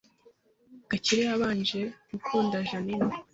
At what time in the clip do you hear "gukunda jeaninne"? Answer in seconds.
2.09-3.15